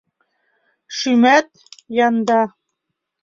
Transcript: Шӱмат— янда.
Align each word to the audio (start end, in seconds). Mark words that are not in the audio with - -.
Шӱмат— 0.97 1.47
янда. 2.07 2.41